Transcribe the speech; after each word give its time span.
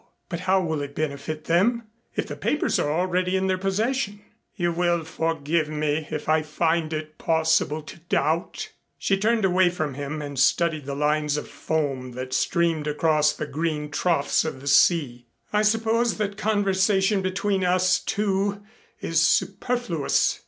"But 0.29 0.39
how 0.39 0.63
will 0.63 0.81
it 0.81 0.95
benefit 0.95 1.43
them, 1.43 1.83
if 2.15 2.25
the 2.25 2.35
papers 2.35 2.79
are 2.79 2.91
already 2.91 3.37
in 3.37 3.45
their 3.45 3.59
possession?" 3.59 4.23
"You 4.55 4.71
will 4.71 5.03
forgive 5.03 5.69
me 5.69 6.07
if 6.09 6.27
I 6.27 6.41
find 6.41 6.91
it 6.91 7.19
possible 7.19 7.83
to 7.83 7.99
doubt." 8.09 8.69
She 8.97 9.15
turned 9.15 9.45
away 9.45 9.69
from 9.69 9.93
him 9.93 10.19
and 10.19 10.39
studied 10.39 10.85
the 10.87 10.95
lines 10.95 11.37
of 11.37 11.47
foam 11.47 12.13
that 12.13 12.33
streamed 12.33 12.87
across 12.87 13.31
the 13.31 13.45
green 13.45 13.91
troughs 13.91 14.43
of 14.43 14.59
the 14.59 14.67
sea. 14.67 15.27
"I 15.53 15.61
suppose 15.61 16.17
that 16.17 16.35
conversation 16.35 17.21
between 17.21 17.63
us 17.63 17.99
two 17.99 18.63
is 19.01 19.21
superfluous. 19.21 20.39